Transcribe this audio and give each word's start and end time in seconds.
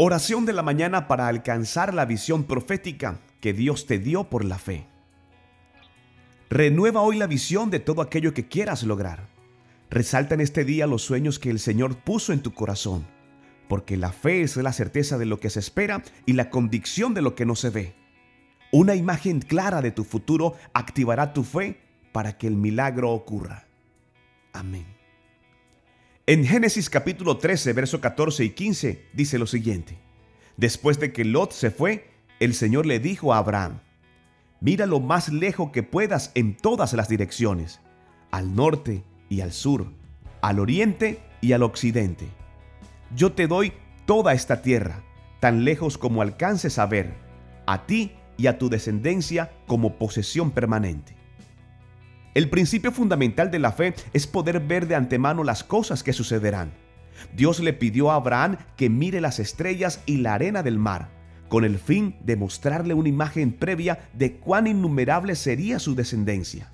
Oración 0.00 0.46
de 0.46 0.52
la 0.52 0.62
mañana 0.62 1.08
para 1.08 1.26
alcanzar 1.26 1.92
la 1.92 2.04
visión 2.04 2.44
profética 2.44 3.18
que 3.40 3.52
Dios 3.52 3.86
te 3.86 3.98
dio 3.98 4.30
por 4.30 4.44
la 4.44 4.56
fe. 4.56 4.86
Renueva 6.48 7.00
hoy 7.00 7.18
la 7.18 7.26
visión 7.26 7.68
de 7.68 7.80
todo 7.80 8.00
aquello 8.00 8.32
que 8.32 8.46
quieras 8.46 8.84
lograr. 8.84 9.26
Resalta 9.90 10.36
en 10.36 10.40
este 10.40 10.64
día 10.64 10.86
los 10.86 11.02
sueños 11.02 11.40
que 11.40 11.50
el 11.50 11.58
Señor 11.58 11.96
puso 11.96 12.32
en 12.32 12.42
tu 12.42 12.54
corazón, 12.54 13.08
porque 13.66 13.96
la 13.96 14.12
fe 14.12 14.42
es 14.42 14.56
la 14.56 14.72
certeza 14.72 15.18
de 15.18 15.26
lo 15.26 15.40
que 15.40 15.50
se 15.50 15.58
espera 15.58 16.04
y 16.26 16.34
la 16.34 16.48
convicción 16.48 17.12
de 17.12 17.22
lo 17.22 17.34
que 17.34 17.44
no 17.44 17.56
se 17.56 17.70
ve. 17.70 17.96
Una 18.70 18.94
imagen 18.94 19.40
clara 19.40 19.82
de 19.82 19.90
tu 19.90 20.04
futuro 20.04 20.54
activará 20.74 21.32
tu 21.32 21.42
fe 21.42 21.80
para 22.12 22.38
que 22.38 22.46
el 22.46 22.54
milagro 22.54 23.10
ocurra. 23.10 23.66
Amén. 24.52 24.97
En 26.28 26.44
Génesis 26.44 26.90
capítulo 26.90 27.38
13, 27.38 27.72
verso 27.72 28.02
14 28.02 28.44
y 28.44 28.50
15 28.50 29.06
dice 29.14 29.38
lo 29.38 29.46
siguiente. 29.46 29.96
Después 30.58 31.00
de 31.00 31.10
que 31.10 31.24
Lot 31.24 31.52
se 31.52 31.70
fue, 31.70 32.10
el 32.38 32.52
Señor 32.52 32.84
le 32.84 33.00
dijo 33.00 33.32
a 33.32 33.38
Abraham, 33.38 33.80
mira 34.60 34.84
lo 34.84 35.00
más 35.00 35.30
lejos 35.30 35.70
que 35.70 35.82
puedas 35.82 36.30
en 36.34 36.54
todas 36.54 36.92
las 36.92 37.08
direcciones, 37.08 37.80
al 38.30 38.54
norte 38.54 39.04
y 39.30 39.40
al 39.40 39.52
sur, 39.52 39.86
al 40.42 40.58
oriente 40.58 41.18
y 41.40 41.52
al 41.52 41.62
occidente. 41.62 42.28
Yo 43.16 43.32
te 43.32 43.46
doy 43.46 43.72
toda 44.04 44.34
esta 44.34 44.60
tierra, 44.60 45.02
tan 45.40 45.64
lejos 45.64 45.96
como 45.96 46.20
alcances 46.20 46.78
a 46.78 46.84
ver, 46.84 47.14
a 47.64 47.86
ti 47.86 48.12
y 48.36 48.48
a 48.48 48.58
tu 48.58 48.68
descendencia 48.68 49.50
como 49.66 49.96
posesión 49.96 50.50
permanente. 50.50 51.17
El 52.34 52.50
principio 52.50 52.92
fundamental 52.92 53.50
de 53.50 53.58
la 53.58 53.72
fe 53.72 53.94
es 54.12 54.26
poder 54.26 54.60
ver 54.60 54.86
de 54.86 54.94
antemano 54.94 55.44
las 55.44 55.64
cosas 55.64 56.02
que 56.02 56.12
sucederán. 56.12 56.72
Dios 57.34 57.60
le 57.60 57.72
pidió 57.72 58.10
a 58.10 58.16
Abraham 58.16 58.58
que 58.76 58.90
mire 58.90 59.20
las 59.20 59.38
estrellas 59.38 60.02
y 60.06 60.18
la 60.18 60.34
arena 60.34 60.62
del 60.62 60.78
mar, 60.78 61.08
con 61.48 61.64
el 61.64 61.78
fin 61.78 62.16
de 62.22 62.36
mostrarle 62.36 62.94
una 62.94 63.08
imagen 63.08 63.52
previa 63.52 64.08
de 64.12 64.36
cuán 64.36 64.66
innumerable 64.66 65.34
sería 65.34 65.78
su 65.78 65.94
descendencia. 65.94 66.70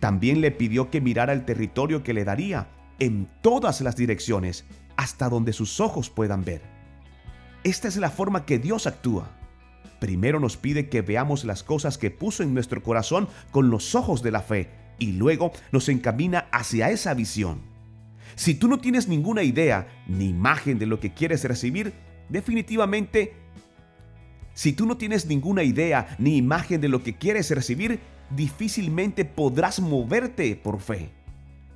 También 0.00 0.40
le 0.40 0.50
pidió 0.50 0.90
que 0.90 1.00
mirara 1.00 1.32
el 1.32 1.44
territorio 1.44 2.02
que 2.02 2.14
le 2.14 2.24
daría 2.24 2.68
en 2.98 3.28
todas 3.42 3.80
las 3.80 3.96
direcciones, 3.96 4.64
hasta 4.96 5.28
donde 5.28 5.52
sus 5.52 5.80
ojos 5.80 6.10
puedan 6.10 6.44
ver. 6.44 6.62
Esta 7.64 7.88
es 7.88 7.96
la 7.96 8.10
forma 8.10 8.46
que 8.46 8.58
Dios 8.58 8.86
actúa. 8.86 9.30
Primero 9.98 10.40
nos 10.40 10.56
pide 10.56 10.88
que 10.88 11.02
veamos 11.02 11.44
las 11.44 11.62
cosas 11.62 11.98
que 11.98 12.10
puso 12.10 12.42
en 12.42 12.54
nuestro 12.54 12.82
corazón 12.82 13.28
con 13.50 13.70
los 13.70 13.94
ojos 13.94 14.22
de 14.22 14.30
la 14.30 14.40
fe 14.40 14.81
y 14.98 15.12
luego 15.12 15.52
nos 15.72 15.88
encamina 15.88 16.46
hacia 16.52 16.90
esa 16.90 17.14
visión. 17.14 17.60
Si 18.34 18.54
tú 18.54 18.68
no 18.68 18.78
tienes 18.78 19.08
ninguna 19.08 19.42
idea 19.42 19.88
ni 20.06 20.28
imagen 20.28 20.78
de 20.78 20.86
lo 20.86 21.00
que 21.00 21.12
quieres 21.12 21.44
recibir, 21.44 21.92
definitivamente, 22.28 23.34
si 24.54 24.72
tú 24.72 24.86
no 24.86 24.96
tienes 24.96 25.26
ninguna 25.26 25.62
idea 25.62 26.16
ni 26.18 26.36
imagen 26.36 26.80
de 26.80 26.88
lo 26.88 27.02
que 27.02 27.14
quieres 27.14 27.50
recibir, 27.50 28.00
difícilmente 28.30 29.24
podrás 29.24 29.80
moverte 29.80 30.56
por 30.56 30.80
fe. 30.80 31.10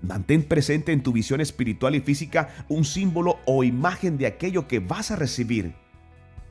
Mantén 0.03 0.42
presente 0.42 0.92
en 0.92 1.03
tu 1.03 1.12
visión 1.12 1.41
espiritual 1.41 1.94
y 1.94 2.00
física 2.00 2.48
un 2.69 2.84
símbolo 2.84 3.39
o 3.47 3.64
imagen 3.64 4.19
de 4.19 4.27
aquello 4.27 4.69
que 4.69 4.78
vas 4.78 5.11
a 5.11 5.17
recibir. 5.17 5.75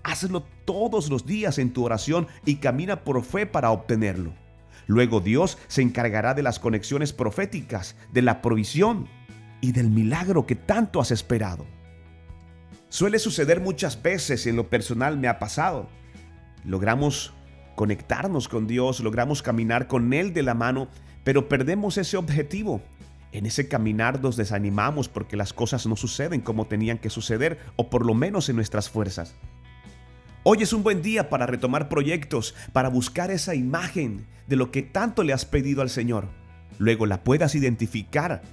Hazlo 0.03 0.43
todos 0.65 1.09
los 1.09 1.25
días 1.25 1.57
en 1.57 1.71
tu 1.71 1.83
oración 1.83 2.27
y 2.45 2.55
camina 2.55 3.03
por 3.03 3.23
fe 3.23 3.45
para 3.45 3.71
obtenerlo. 3.71 4.33
Luego 4.87 5.19
Dios 5.19 5.57
se 5.67 5.81
encargará 5.81 6.33
de 6.33 6.43
las 6.43 6.59
conexiones 6.59 7.13
proféticas, 7.13 7.95
de 8.11 8.21
la 8.21 8.41
provisión 8.41 9.07
y 9.61 9.71
del 9.71 9.89
milagro 9.89 10.45
que 10.45 10.55
tanto 10.55 11.01
has 11.01 11.11
esperado. 11.11 11.65
Suele 12.89 13.19
suceder 13.19 13.61
muchas 13.61 14.01
veces 14.01 14.45
en 14.47 14.55
lo 14.55 14.69
personal 14.69 15.17
me 15.17 15.27
ha 15.27 15.39
pasado. 15.39 15.89
Logramos 16.63 17.33
conectarnos 17.75 18.47
con 18.47 18.67
Dios, 18.67 18.99
logramos 18.99 19.41
caminar 19.41 19.87
con 19.87 20.13
Él 20.13 20.33
de 20.33 20.43
la 20.43 20.53
mano, 20.53 20.87
pero 21.23 21.49
perdemos 21.49 21.97
ese 21.97 22.17
objetivo. 22.17 22.81
En 23.31 23.45
ese 23.45 23.67
caminar 23.67 24.21
nos 24.21 24.37
desanimamos 24.37 25.09
porque 25.09 25.35
las 25.35 25.51
cosas 25.51 25.85
no 25.87 25.97
suceden 25.97 26.39
como 26.39 26.67
tenían 26.67 26.97
que 26.97 27.09
suceder, 27.09 27.59
o 27.75 27.89
por 27.89 28.05
lo 28.05 28.13
menos 28.13 28.47
en 28.47 28.55
nuestras 28.55 28.89
fuerzas. 28.89 29.35
Hoy 30.47 30.61
es 30.61 30.73
un 30.73 30.83
buen 30.83 31.01
día 31.01 31.27
para 31.31 31.47
retomar 31.47 31.89
proyectos, 31.89 32.53
para 32.71 32.87
buscar 32.87 33.31
esa 33.31 33.55
imagen 33.55 34.27
de 34.45 34.55
lo 34.55 34.69
que 34.69 34.83
tanto 34.83 35.23
le 35.23 35.33
has 35.33 35.43
pedido 35.43 35.81
al 35.81 35.89
Señor. 35.89 36.29
Luego 36.77 37.07
la 37.07 37.23
puedas 37.23 37.55
identificar. 37.55 38.43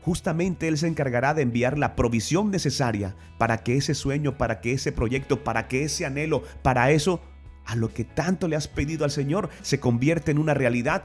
Justamente 0.00 0.68
Él 0.68 0.78
se 0.78 0.86
encargará 0.86 1.34
de 1.34 1.42
enviar 1.42 1.76
la 1.76 1.96
provisión 1.96 2.52
necesaria 2.52 3.16
para 3.36 3.64
que 3.64 3.76
ese 3.76 3.96
sueño, 3.96 4.38
para 4.38 4.60
que 4.60 4.74
ese 4.74 4.92
proyecto, 4.92 5.42
para 5.42 5.66
que 5.66 5.82
ese 5.82 6.06
anhelo, 6.06 6.44
para 6.62 6.92
eso, 6.92 7.20
a 7.66 7.74
lo 7.74 7.92
que 7.92 8.04
tanto 8.04 8.46
le 8.46 8.54
has 8.54 8.68
pedido 8.68 9.04
al 9.04 9.10
Señor, 9.10 9.50
se 9.62 9.80
convierta 9.80 10.30
en 10.30 10.38
una 10.38 10.54
realidad 10.54 11.02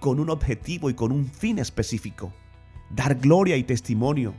con 0.00 0.18
un 0.18 0.30
objetivo 0.30 0.90
y 0.90 0.94
con 0.94 1.12
un 1.12 1.26
fin 1.26 1.60
específico. 1.60 2.32
Dar 2.90 3.14
gloria 3.14 3.56
y 3.56 3.62
testimonio 3.62 4.34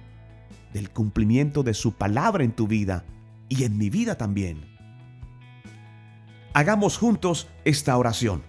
del 0.73 0.89
cumplimiento 0.89 1.63
de 1.63 1.75
su 1.75 1.93
palabra 1.93 2.43
en 2.43 2.51
tu 2.51 2.67
vida 2.67 3.05
y 3.47 3.63
en 3.63 3.77
mi 3.77 3.89
vida 3.89 4.17
también. 4.17 4.72
Hagamos 6.55 6.99
juntos 6.99 7.47
esta 7.65 7.97
oración. 7.97 8.43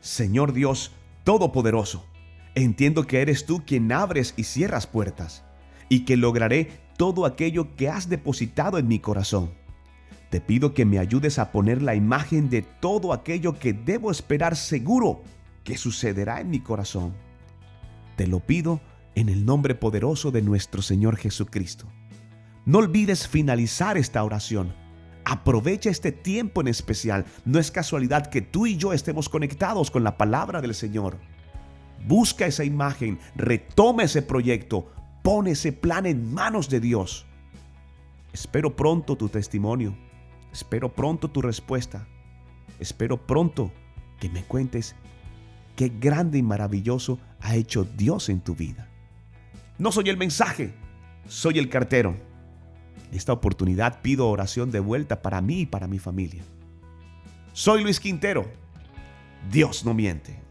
Señor 0.00 0.54
Dios 0.54 0.92
Todopoderoso, 1.24 2.06
entiendo 2.54 3.06
que 3.06 3.20
eres 3.20 3.44
tú 3.44 3.64
quien 3.66 3.92
abres 3.92 4.32
y 4.38 4.44
cierras 4.44 4.86
puertas, 4.86 5.44
y 5.90 6.06
que 6.06 6.16
lograré 6.16 6.70
todo 6.96 7.26
aquello 7.26 7.76
que 7.76 7.90
has 7.90 8.08
depositado 8.08 8.78
en 8.78 8.88
mi 8.88 8.98
corazón. 8.98 9.50
Te 10.30 10.40
pido 10.40 10.72
que 10.72 10.86
me 10.86 10.98
ayudes 10.98 11.38
a 11.38 11.52
poner 11.52 11.82
la 11.82 11.94
imagen 11.94 12.48
de 12.48 12.62
todo 12.62 13.12
aquello 13.12 13.58
que 13.58 13.74
debo 13.74 14.10
esperar 14.10 14.56
seguro 14.56 15.22
que 15.64 15.76
sucederá 15.76 16.40
en 16.40 16.48
mi 16.48 16.60
corazón. 16.60 17.12
Te 18.16 18.26
lo 18.26 18.40
pido 18.40 18.80
en 19.14 19.28
el 19.28 19.44
nombre 19.44 19.74
poderoso 19.74 20.30
de 20.30 20.40
nuestro 20.40 20.80
Señor 20.80 21.18
Jesucristo. 21.18 21.84
No 22.64 22.78
olvides 22.78 23.28
finalizar 23.28 23.98
esta 23.98 24.24
oración 24.24 24.72
Aprovecha 25.30 25.90
este 25.90 26.10
tiempo 26.10 26.62
en 26.62 26.68
especial. 26.68 27.26
No 27.44 27.58
es 27.58 27.70
casualidad 27.70 28.28
que 28.28 28.40
tú 28.40 28.66
y 28.66 28.78
yo 28.78 28.94
estemos 28.94 29.28
conectados 29.28 29.90
con 29.90 30.02
la 30.02 30.16
palabra 30.16 30.62
del 30.62 30.74
Señor. 30.74 31.18
Busca 32.06 32.46
esa 32.46 32.64
imagen, 32.64 33.18
retoma 33.36 34.04
ese 34.04 34.22
proyecto, 34.22 34.90
pone 35.22 35.50
ese 35.50 35.74
plan 35.74 36.06
en 36.06 36.32
manos 36.32 36.70
de 36.70 36.80
Dios. 36.80 37.26
Espero 38.32 38.74
pronto 38.74 39.16
tu 39.16 39.28
testimonio. 39.28 39.94
Espero 40.50 40.94
pronto 40.94 41.30
tu 41.30 41.42
respuesta. 41.42 42.08
Espero 42.80 43.26
pronto 43.26 43.70
que 44.18 44.30
me 44.30 44.44
cuentes 44.44 44.96
qué 45.76 45.90
grande 45.90 46.38
y 46.38 46.42
maravilloso 46.42 47.18
ha 47.42 47.54
hecho 47.54 47.84
Dios 47.84 48.30
en 48.30 48.40
tu 48.40 48.54
vida. 48.54 48.88
No 49.76 49.92
soy 49.92 50.08
el 50.08 50.16
mensaje, 50.16 50.72
soy 51.26 51.58
el 51.58 51.68
cartero. 51.68 52.27
Esta 53.12 53.32
oportunidad 53.32 54.00
pido 54.02 54.28
oración 54.28 54.70
de 54.70 54.80
vuelta 54.80 55.22
para 55.22 55.40
mí 55.40 55.60
y 55.60 55.66
para 55.66 55.86
mi 55.86 55.98
familia. 55.98 56.42
Soy 57.52 57.82
Luis 57.82 58.00
Quintero. 58.00 58.46
Dios 59.50 59.84
no 59.84 59.94
miente. 59.94 60.47